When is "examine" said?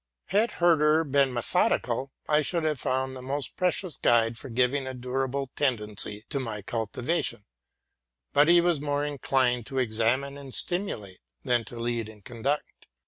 9.77-10.39